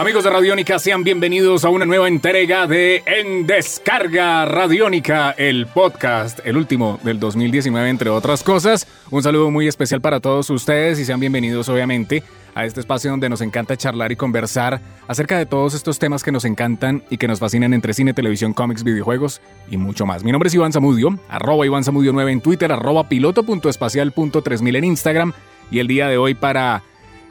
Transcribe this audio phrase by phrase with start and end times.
[0.00, 6.40] Amigos de Radiónica, sean bienvenidos a una nueva entrega de En Descarga Radiónica, el podcast,
[6.42, 8.86] el último del 2019, entre otras cosas.
[9.10, 12.22] Un saludo muy especial para todos ustedes y sean bienvenidos, obviamente,
[12.54, 16.32] a este espacio donde nos encanta charlar y conversar acerca de todos estos temas que
[16.32, 20.24] nos encantan y que nos fascinan entre cine, televisión, cómics, videojuegos y mucho más.
[20.24, 25.32] Mi nombre es Iván Zamudio, arroba Iván Zamudio 9 en Twitter, arroba piloto.espacial.3000 en Instagram
[25.70, 26.84] y el día de hoy para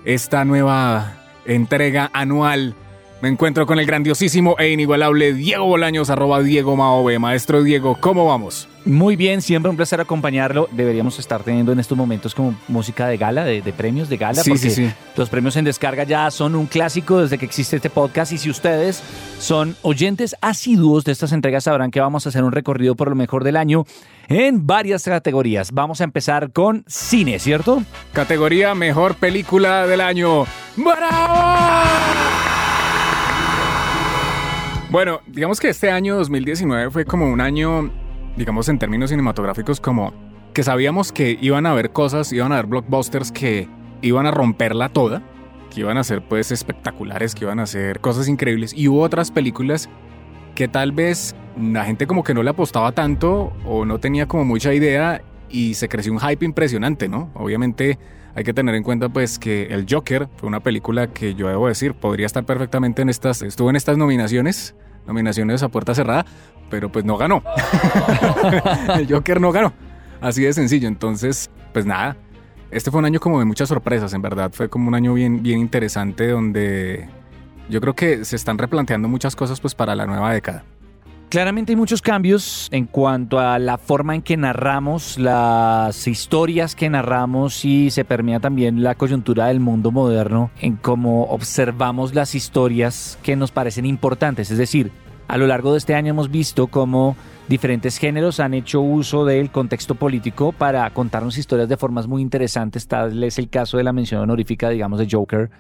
[0.06, 1.19] esta nueva
[1.50, 2.76] entrega anual.
[3.22, 7.20] Me encuentro con el grandiosísimo e inigualable Diego Bolaños, arroba Diego Maove.
[7.20, 8.70] Maestro Diego, ¿cómo vamos?
[8.86, 10.70] Muy bien, siempre un placer acompañarlo.
[10.72, 14.52] Deberíamos estar teniendo en estos momentos como música de gala, de, premios de gala, sí,
[14.52, 14.92] porque sí, sí.
[15.18, 18.32] los premios en descarga ya son un clásico desde que existe este podcast.
[18.32, 19.04] Y si ustedes
[19.38, 23.16] son oyentes asiduos de estas entregas, sabrán que vamos a hacer un recorrido por lo
[23.16, 23.84] mejor del año
[24.30, 25.74] en varias categorías.
[25.74, 27.84] Vamos a empezar con cine, ¿cierto?
[28.14, 30.46] Categoría Mejor Película del Año.
[30.78, 32.09] ¡Bravo!
[34.90, 37.92] Bueno, digamos que este año 2019 fue como un año,
[38.36, 40.14] digamos en términos cinematográficos, como
[40.52, 43.68] que sabíamos que iban a haber cosas, iban a haber blockbusters que
[44.02, 45.22] iban a romperla toda,
[45.70, 48.74] que iban a ser pues espectaculares, que iban a ser cosas increíbles.
[48.74, 49.90] Y hubo otras películas
[50.56, 54.44] que tal vez la gente como que no le apostaba tanto o no tenía como
[54.44, 57.30] mucha idea y se creció un hype impresionante, ¿no?
[57.36, 58.00] Obviamente
[58.40, 61.68] hay que tener en cuenta pues que El Joker fue una película que yo debo
[61.68, 66.26] decir podría estar perfectamente en estas, estuvo en estas nominaciones, nominaciones a puerta cerrada,
[66.70, 67.44] pero pues no ganó.
[68.96, 69.74] El Joker no ganó.
[70.22, 70.88] Así de sencillo.
[70.88, 72.16] Entonces, pues nada.
[72.72, 74.52] Este fue un año como de muchas sorpresas, en verdad.
[74.54, 77.10] Fue como un año bien, bien interesante donde
[77.70, 80.64] yo creo que se están replanteando muchas cosas pues para la nueva década.
[81.30, 86.90] Claramente hay muchos cambios en cuanto a la forma en que narramos, las historias que
[86.90, 93.20] narramos y se permea también la coyuntura del mundo moderno en cómo observamos las historias
[93.22, 94.50] que nos parecen importantes.
[94.50, 94.92] Es decir,
[95.28, 97.16] a lo largo de este año hemos visto cómo
[97.48, 102.88] diferentes géneros han hecho uso del contexto político para contarnos historias de formas muy interesantes.
[102.88, 105.52] Tal es el caso de la mención honorífica, digamos, de Joker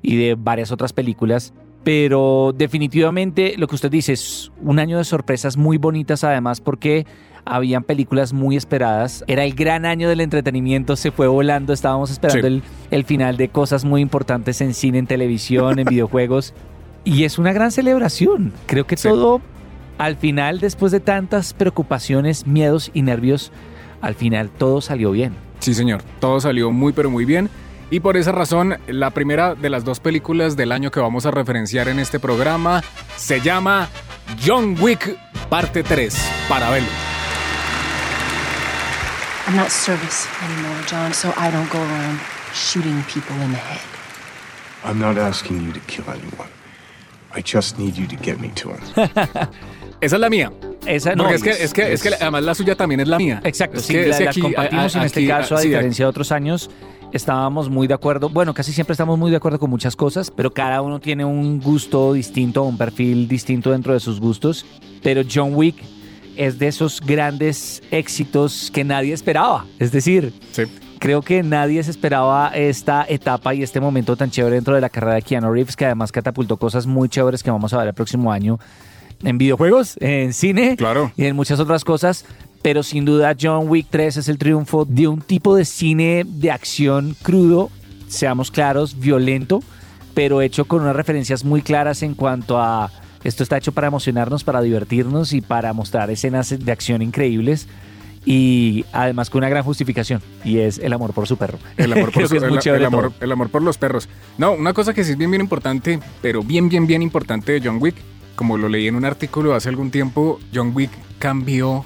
[0.00, 1.52] y de varias otras películas
[1.88, 7.06] pero definitivamente lo que usted dice es un año de sorpresas muy bonitas además porque
[7.46, 9.24] habían películas muy esperadas.
[9.26, 12.54] Era el gran año del entretenimiento, se fue volando, estábamos esperando sí.
[12.56, 16.52] el, el, final de cosas muy importantes en cine, en televisión, en videojuegos.
[17.04, 18.52] Y es una gran celebración.
[18.66, 19.08] Creo que sí.
[19.08, 19.40] todo,
[19.96, 23.50] al final, después de tantas preocupaciones, miedos y nervios,
[24.02, 25.32] al final todo salió bien.
[25.60, 27.48] Sí, señor, todo salió muy, pero muy bien.
[27.90, 31.30] Y por esa razón, la primera de las dos películas del año que vamos a
[31.30, 32.82] referenciar en este programa
[33.16, 33.88] se llama
[34.46, 35.16] John Wick
[35.48, 36.14] Parte 3,
[36.48, 36.88] para verlo.
[39.46, 42.20] I'm not service anymore, John, so I don't go around
[42.52, 43.80] shooting people in the head.
[44.84, 46.50] I'm not asking you to kill anyone.
[47.34, 48.80] I just need you to get me to him.
[50.02, 50.52] Esa es la mía.
[50.88, 51.24] Esa no.
[51.24, 53.40] Porque es que, es, que, es que además la suya también es la mía.
[53.44, 55.58] Exacto, es sí, que, la, es que la aquí, compartimos a, en este caso, a
[55.58, 56.70] sí, diferencia de otros años.
[57.12, 60.52] Estábamos muy de acuerdo, bueno, casi siempre estamos muy de acuerdo con muchas cosas, pero
[60.52, 64.66] cada uno tiene un gusto distinto, un perfil distinto dentro de sus gustos.
[65.02, 65.76] Pero John Wick
[66.36, 69.64] es de esos grandes éxitos que nadie esperaba.
[69.78, 70.64] Es decir, sí.
[70.98, 74.90] creo que nadie se esperaba esta etapa y este momento tan chévere dentro de la
[74.90, 77.94] carrera de Keanu Reeves, que además catapultó cosas muy chéveres que vamos a ver el
[77.94, 78.58] próximo año
[79.22, 81.12] en videojuegos, en cine claro.
[81.16, 82.24] y en muchas otras cosas.
[82.62, 86.50] Pero sin duda John Wick 3 es el triunfo de un tipo de cine de
[86.50, 87.70] acción crudo,
[88.08, 89.62] seamos claros, violento,
[90.14, 92.90] pero hecho con unas referencias muy claras en cuanto a
[93.24, 97.68] esto está hecho para emocionarnos, para divertirnos y para mostrar escenas de acción increíbles
[98.24, 101.58] y además con una gran justificación y es el amor por su perro.
[101.76, 104.08] El amor por, su, el, el, amor, el amor por los perros.
[104.36, 107.60] No, una cosa que sí es bien bien importante, pero bien bien bien importante de
[107.64, 107.96] John Wick,
[108.38, 111.84] como lo leí en un artículo hace algún tiempo, John Wick cambió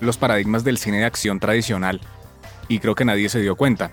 [0.00, 2.00] los paradigmas del cine de acción tradicional
[2.68, 3.92] y creo que nadie se dio cuenta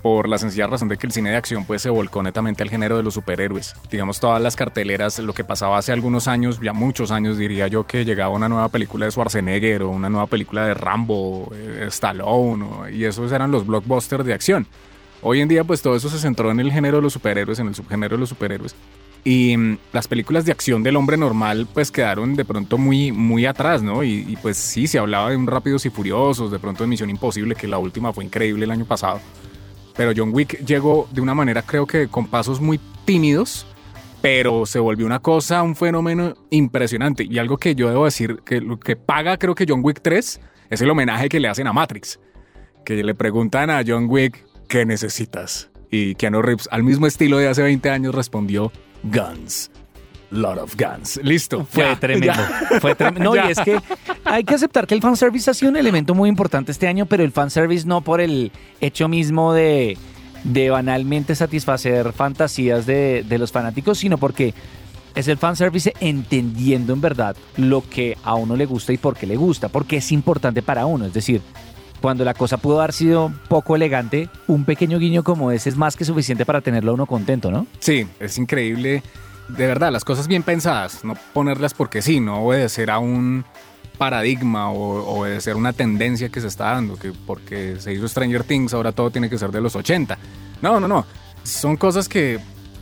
[0.00, 2.70] por la sencilla razón de que el cine de acción pues se volcó netamente al
[2.70, 3.74] género de los superhéroes.
[3.90, 7.86] Digamos todas las carteleras, lo que pasaba hace algunos años, ya muchos años diría yo
[7.86, 12.64] que llegaba una nueva película de Schwarzenegger o una nueva película de Rambo, eh, Stallone
[12.64, 14.66] o, y esos eran los blockbusters de acción.
[15.20, 17.68] Hoy en día pues todo eso se centró en el género de los superhéroes, en
[17.68, 18.74] el subgénero de los superhéroes.
[19.24, 23.46] Y mmm, las películas de acción del hombre normal pues quedaron de pronto muy, muy
[23.46, 24.02] atrás, ¿no?
[24.02, 27.10] Y, y, pues sí, se hablaba de un Rápidos y Furiosos, de pronto de Misión
[27.10, 29.20] Imposible, que la última fue increíble el año pasado.
[29.96, 33.66] Pero John Wick llegó de una manera creo que con pasos muy tímidos,
[34.20, 37.26] pero se volvió una cosa, un fenómeno impresionante.
[37.28, 40.40] Y algo que yo debo decir, que lo que paga creo que John Wick 3
[40.70, 42.18] es el homenaje que le hacen a Matrix.
[42.84, 45.70] Que le preguntan a John Wick, ¿qué necesitas?
[45.90, 48.72] Y Keanu Reeves, al mismo estilo de hace 20 años, respondió,
[49.04, 49.70] guns.
[50.30, 51.20] Lot of guns.
[51.22, 51.66] Listo.
[51.70, 52.26] Fue ya, tremendo.
[52.32, 52.80] ya.
[52.80, 53.20] Fue tremendo.
[53.30, 53.48] No, Ya.
[53.48, 53.78] y es que
[54.24, 57.22] hay que aceptar que el fanservice ha sido un elemento muy importante este año, pero
[57.22, 58.50] el fanservice no por el
[58.80, 59.98] hecho mismo de,
[60.44, 64.54] de banalmente satisfacer fantasías de, de los fanáticos, sino porque
[65.14, 69.26] es el fanservice entendiendo en verdad lo que a uno le gusta y por qué
[69.26, 71.04] le gusta, porque es importante para uno.
[71.04, 71.42] Es decir,
[72.02, 75.96] cuando la cosa pudo haber sido poco elegante, un pequeño guiño como ese es más
[75.96, 77.66] que suficiente para tenerlo a uno contento, ¿no?
[77.78, 79.02] Sí, es increíble.
[79.48, 83.44] De verdad, las cosas bien pensadas, no ponerlas porque sí, no obedecer a un
[83.98, 88.74] paradigma o obedecer una tendencia que se está dando, que porque se hizo Stranger Things
[88.74, 90.18] ahora todo tiene que ser de los 80.
[90.60, 91.06] No, no, no.
[91.44, 92.40] Son cosas que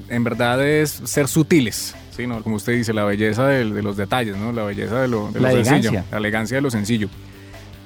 [0.09, 2.27] en verdad es ser sutiles, ¿sí?
[2.27, 2.43] ¿no?
[2.43, 4.53] Como usted dice, la belleza de, los detalles, ¿no?
[4.53, 5.91] La belleza de lo, de La lo sencillo.
[5.91, 6.05] elegancia.
[6.11, 7.09] La elegancia de lo sencillo.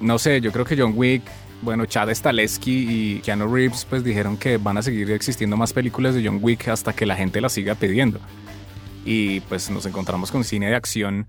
[0.01, 1.23] No sé, yo creo que John Wick,
[1.63, 2.87] bueno, Chad Stahelski
[3.17, 6.69] y Keanu Reeves pues dijeron que van a seguir existiendo más películas de John Wick
[6.69, 8.21] hasta que la gente las siga pidiendo.
[9.05, 11.27] Y pues nos encontramos con cine de acción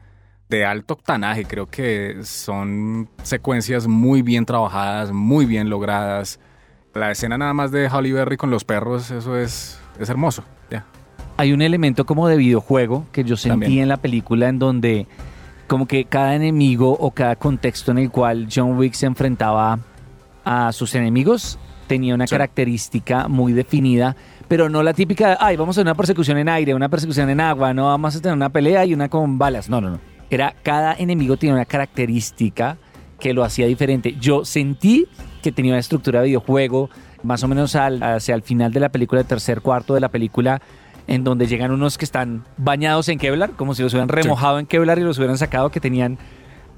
[0.50, 6.39] de alto octanaje, creo que son secuencias muy bien trabajadas, muy bien logradas.
[6.94, 10.44] La escena nada más de Halle Berry con los perros, eso es, es hermoso.
[11.38, 13.83] Hay un elemento como de videojuego que yo sentí También.
[13.83, 15.06] en la película en donde
[15.67, 19.79] como que cada enemigo o cada contexto en el cual John Wick se enfrentaba
[20.44, 21.57] a sus enemigos
[21.88, 22.31] tenía una Sí.
[22.35, 24.15] característica muy definida,
[24.47, 27.29] pero no la típica, de, ay, vamos a tener una persecución en aire, una persecución
[27.29, 29.69] en agua, no vamos a tener una pelea y una con balas.
[29.69, 30.00] No, no, no.
[30.31, 32.77] Era cada enemigo tenía una característica
[33.19, 34.15] que lo hacía diferente.
[34.19, 35.07] Yo sentí
[35.41, 36.89] que tenía una estructura de videojuego,
[37.23, 40.09] más o menos al- hacia el final de la película, el tercer cuarto de la
[40.09, 40.62] película,
[41.07, 44.66] en donde llegan unos que están bañados en Kevlar, como si los hubieran remojado en
[44.66, 46.18] Kevlar y los hubieran sacado, que tenían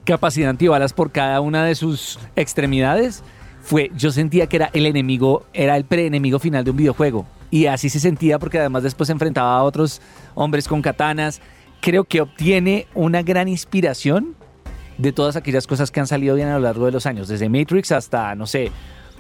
[0.03, 3.23] capacidad antibalas por cada una de sus extremidades.
[3.61, 7.25] Fue, yo sentía que era el enemigo, era el preenemigo final de un videojuego.
[7.49, 10.01] Y así se sentía porque además después se enfrentaba a otros
[10.35, 11.41] hombres con katanas.
[11.81, 14.35] Creo que obtiene una gran inspiración
[14.97, 17.49] de todas aquellas cosas que han salido bien a lo largo de los años, desde
[17.49, 18.71] Matrix hasta, no sé,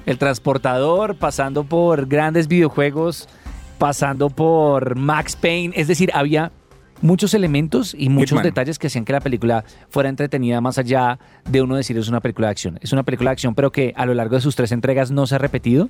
[0.05, 3.27] el transportador, pasando por grandes videojuegos,
[3.77, 6.51] pasando por Max Payne, es decir, había
[7.01, 8.43] muchos elementos y muchos Hitman.
[8.45, 12.21] detalles que hacían que la película fuera entretenida más allá de uno decir es una
[12.21, 12.79] película de acción.
[12.81, 15.27] Es una película de acción, pero que a lo largo de sus tres entregas no
[15.27, 15.89] se ha repetido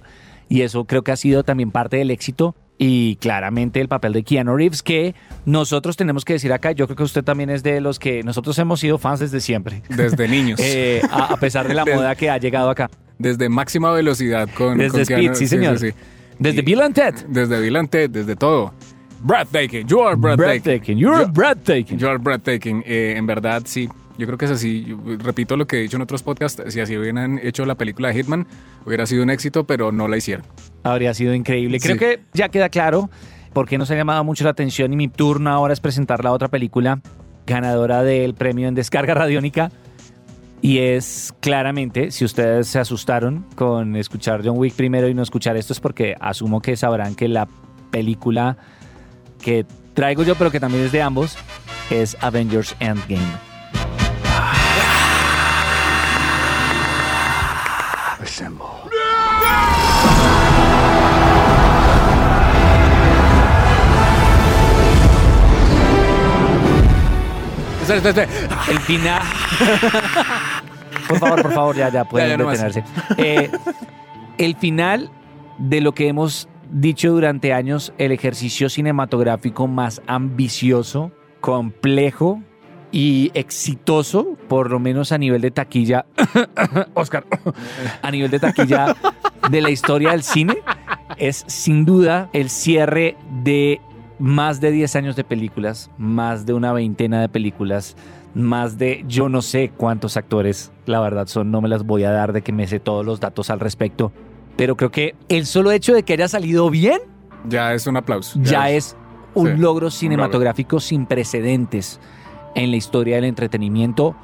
[0.50, 4.24] y eso creo que ha sido también parte del éxito y claramente el papel de
[4.24, 7.80] Keanu Reeves que nosotros tenemos que decir acá, yo creo que usted también es de
[7.82, 9.82] los que nosotros hemos sido fans desde siempre.
[9.90, 10.60] Desde niños.
[10.62, 12.90] Eh, a, a pesar de la Desde- moda que ha llegado acá.
[13.18, 15.80] desde máxima velocidad con, Desde con Speed, Keanu- sí, señor.
[15.80, 15.92] sí.
[16.40, 17.16] Desde Bill and Ted.
[17.28, 18.74] Desde Bill and Ted, desde todo.
[19.22, 20.62] Breathtaking, you are breathtaking.
[20.64, 20.98] Breathtaking.
[20.98, 21.98] You- breathtaking.
[21.98, 22.84] You are breathtaking.
[22.86, 23.90] Eh, en verdad, sí.
[24.18, 24.84] Yo creo que es así.
[24.86, 26.62] Yo repito lo que he dicho en otros podcasts.
[26.74, 28.48] Si así hubieran hecho la película de Hitman,
[28.86, 30.46] hubiera sido un éxito, pero no la hicieron.
[30.84, 31.80] Habría sido increíble.
[31.80, 32.00] Creo Sí.
[32.00, 33.10] que ya queda claro
[33.54, 36.32] por qué nos ha llamado mucho la atención y mi turno ahora es presentar la
[36.32, 37.00] otra película
[37.46, 39.72] ganadora del premio en descarga radiónica.
[40.62, 45.56] Y es claramente, si ustedes se asustaron con escuchar John Wick primero y no escuchar
[45.56, 47.48] esto, es porque asumo que sabrán que la
[47.92, 48.58] película
[49.42, 51.38] que traigo yo, pero que también es de ambos,
[51.90, 53.22] es Avengers Endgame.
[58.22, 58.78] Assemble.
[68.68, 69.22] El final.
[71.08, 72.84] por favor, por favor, ya, ya pueden Ya, ya, detenerse.
[73.18, 73.50] Eh,
[74.38, 75.10] el final
[75.58, 81.12] de lo que hemos dicho durante años, el ejercicio cinematográfico más ambicioso,
[81.42, 82.42] complejo
[82.92, 86.06] y exitoso, por lo menos a nivel de taquilla.
[86.94, 87.26] Oscar,
[88.02, 88.96] a nivel de taquilla
[89.50, 90.58] de la historia del cine,
[91.18, 93.82] es sin duda el cierre de
[94.20, 97.96] más de 10 años de películas, más de una veintena de películas,
[98.38, 102.12] más de yo no sé cuántos actores, la verdad son, no me las voy a
[102.12, 104.12] dar de que me sé todos los datos al respecto,
[104.56, 107.00] pero creo que el solo hecho de que haya salido bien
[107.50, 108.40] Ya es un aplauso.
[108.42, 108.96] ya es
[109.34, 112.00] un sí, logro cinematográfico sin precedentes
[112.56, 114.16] en la historia del entretenimiento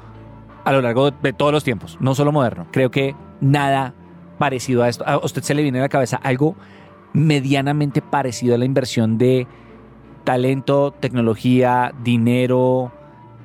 [0.64, 2.66] a lo largo de todos los tiempos, no solo moderno.
[2.70, 3.94] Creo que nada
[4.38, 5.04] parecido a esto.
[5.06, 6.56] A usted se le viene a la cabeza algo
[7.12, 9.46] medianamente parecido a la inversión de
[10.24, 12.92] talento, tecnología, dinero,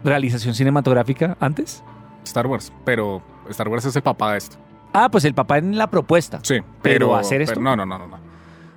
[0.03, 1.83] realización cinematográfica antes.
[2.23, 4.57] Star Wars, pero Star Wars es el papá de esto.
[4.93, 6.39] Ah, pues el papá en la propuesta.
[6.43, 8.17] Sí, Pero hacer esto- no, no, no, no, no.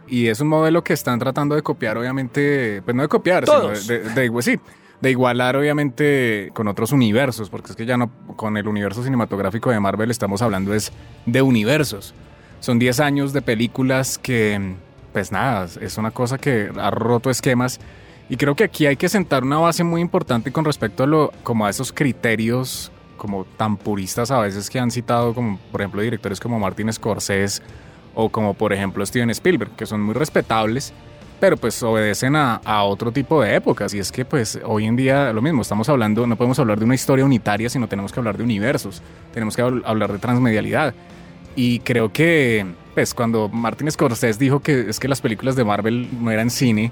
[0.07, 3.79] y es un modelo que están tratando de copiar, obviamente, pues no de copiar, Todos.
[3.81, 4.61] sino de, de- de- sí,
[5.01, 9.71] de igualar, obviamente, con otros universos, porque es que ya no, con el universo cinematográfico
[9.71, 10.93] de Marvel estamos hablando es
[11.27, 12.15] de universos.
[12.61, 14.75] Son 10 años de películas que,
[15.13, 17.81] pues nada, es una cosa que ha roto esquemas.
[18.29, 21.33] Y creo que aquí hay que sentar una base muy importante con respecto a lo,
[21.43, 26.03] como a esos criterios como tan puristas a veces que han citado, como por ejemplo
[26.03, 27.63] directores como Martin Scorsese
[28.15, 30.93] o como por ejemplo Steven Spielberg, que son muy respetables,
[31.39, 33.95] pero pues obedecen a, a otro tipo de épocas.
[33.95, 36.85] Y es que pues hoy en día lo mismo, estamos hablando, no podemos hablar de
[36.85, 39.03] una historia unitaria, sino tenemos que hablar de universos,
[39.33, 40.95] tenemos que habl- hablar de transmedialidad.
[41.55, 42.65] Y creo que,
[42.95, 46.91] pues, cuando Martin Scorsese dijo que es que las películas de Marvel no eran cine,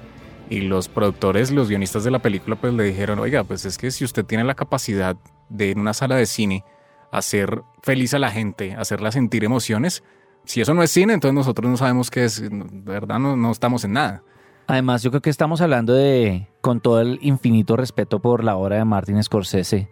[0.51, 3.93] y los productores, los guionistas de la película, pues le dijeron, oiga, pues es que
[3.93, 5.17] si usted tiene la capacidad
[5.49, 6.65] de en una sala de cine
[7.13, 10.03] hacer feliz a la gente, hacerla sentir emociones,
[10.45, 12.51] si eso no es cine, entonces nosotros no sabemos qué es, de
[12.85, 14.25] verdad no, no estamos en nada.
[14.67, 18.77] Además, yo creo que estamos hablando de, con todo el infinito respeto por la obra
[18.77, 19.89] de Martin Scorsese,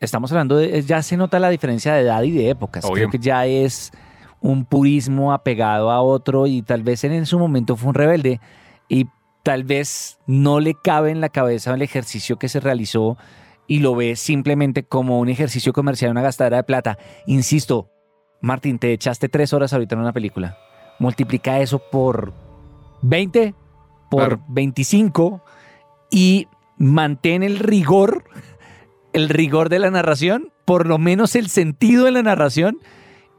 [0.00, 2.84] estamos hablando de, ya se nota la diferencia de edad y de épocas.
[2.84, 2.94] Obvio.
[2.94, 3.90] Creo que ya es
[4.40, 8.40] un purismo apegado a otro y tal vez en su momento fue un rebelde
[8.88, 9.06] y
[9.42, 13.16] tal vez no le cabe en la cabeza el ejercicio que se realizó
[13.66, 16.98] y lo ve simplemente como un ejercicio comercial, una gastadera de plata.
[17.26, 17.88] Insisto,
[18.40, 20.58] Martín, te echaste tres horas ahorita en una película.
[20.98, 22.32] Multiplica eso por
[23.02, 23.54] 20,
[24.10, 24.44] por Claro.
[24.48, 25.42] 25
[26.10, 28.24] y mantén el rigor,
[29.12, 32.78] el rigor de la narración, por lo menos el sentido de la narración.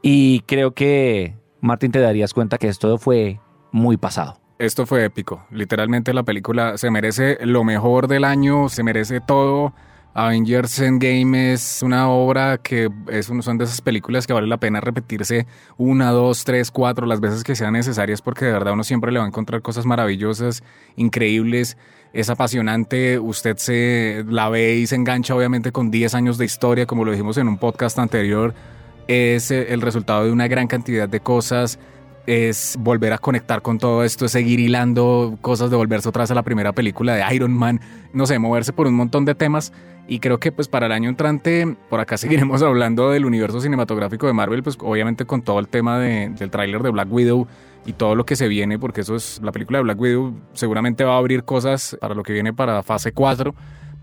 [0.02, 3.38] Y creo que, Martín, te darías cuenta que esto fue
[3.70, 4.41] muy pasado.
[4.62, 9.74] Esto fue épico, literalmente la película se merece lo mejor del año, se merece todo.
[10.14, 14.80] Avengers Endgame es una obra que es son de esas películas que vale la pena
[14.80, 19.10] repetirse una, dos, tres, cuatro, las veces que sean necesarias porque de verdad uno siempre
[19.10, 20.62] le va a encontrar cosas maravillosas,
[20.94, 21.76] increíbles,
[22.12, 26.86] es apasionante, usted se la ve y se engancha obviamente con 10 años de historia,
[26.86, 28.54] como lo dijimos en un podcast anterior,
[29.08, 31.80] es el resultado de una gran cantidad de cosas,
[32.26, 36.30] es volver a conectar con todo esto, es seguir hilando cosas de volverse otra vez
[36.30, 37.80] a la primera película de Iron Man,
[38.12, 39.72] no sé, moverse por un montón de temas.
[40.08, 44.26] Y creo que pues para el año entrante, por acá seguiremos hablando del universo cinematográfico
[44.26, 47.46] de Marvel, pues obviamente con todo el tema de- del tráiler de Black Widow
[47.86, 51.02] y todo lo que se viene, porque eso es, la película de Black Widow seguramente
[51.04, 53.54] va a abrir cosas para lo que viene para fase 4,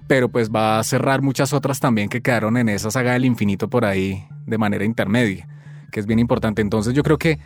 [0.07, 3.69] pero pues va a cerrar muchas otras también que quedaron en esa saga del infinito
[3.69, 5.47] por ahí de manera intermedia,
[5.91, 6.61] que es bien importante.
[6.61, 7.39] Entonces yo creo que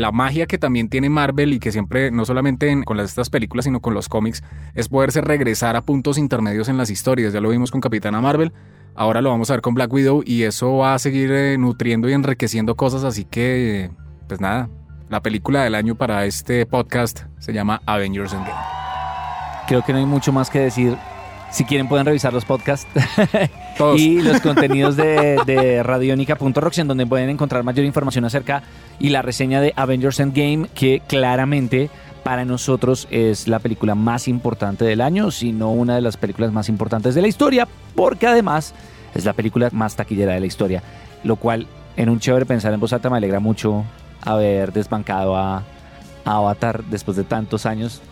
[0.00, 3.30] la magia que también tiene Marvel y que siempre, no solamente en- con las, estas
[3.30, 4.42] películas, sino con los cómics,
[4.74, 7.32] es poderse regresar a puntos intermedios en las historias.
[7.32, 8.52] Ya lo vimos con Capitana Marvel,
[8.94, 12.08] ahora lo vamos a ver con Black Widow y eso va a seguir eh, nutriendo
[12.08, 13.04] y enriqueciendo cosas.
[13.04, 13.90] Así que,
[14.28, 14.68] pues nada,
[15.08, 18.54] la película del año para este podcast se llama Avengers Endgame.
[19.66, 20.96] Creo que no hay mucho más que decir.
[21.50, 22.86] Si quieren pueden revisar los podcasts
[23.78, 23.98] Todos.
[23.98, 28.62] y los contenidos de, de radionica.rocks en donde pueden encontrar mayor información acerca
[29.00, 31.88] y la reseña de Avengers Endgame que claramente
[32.22, 36.52] para nosotros es la película más importante del año, si no una de las películas
[36.52, 38.74] más importantes de la historia, porque además
[39.14, 40.82] es la película más taquillera de la historia,
[41.24, 43.84] lo cual en un chévere pensar en voz alta me alegra mucho
[44.20, 45.62] haber desbancado a,
[46.24, 48.02] a Avatar después de tantos años.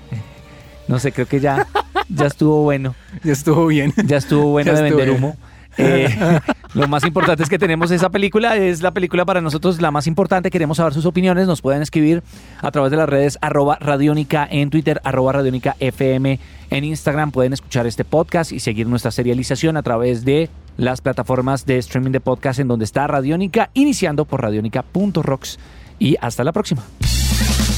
[0.89, 1.67] No sé, creo que ya,
[2.09, 2.95] ya estuvo bueno.
[3.25, 3.93] Ya estuvo bien.
[4.07, 5.19] Ya estuvo bueno Ya de vender bien.
[5.19, 5.37] humo.
[5.79, 6.09] Eh,
[6.75, 10.07] lo más importante es que tenemos esa película, es la película para nosotros la más
[10.07, 10.51] importante.
[10.51, 12.23] Queremos saber sus opiniones, nos pueden escribir
[12.63, 16.39] a través de las redes arroba radiónica en Twitter, arroba radiónica FM
[16.71, 17.31] en Instagram.
[17.31, 22.13] Pueden escuchar este podcast y seguir nuestra serialización a través de las plataformas de streaming
[22.13, 25.59] de podcast en donde está Radiónica, iniciando por radionica.rocks.
[25.99, 26.83] Y hasta la próxima.